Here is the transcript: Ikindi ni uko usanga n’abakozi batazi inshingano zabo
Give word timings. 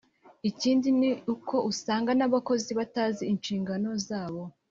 Ikindi 0.49 0.87
ni 0.99 1.11
uko 1.33 1.55
usanga 1.71 2.11
n’abakozi 2.15 2.71
batazi 2.79 3.23
inshingano 3.33 3.89
zabo 4.07 4.41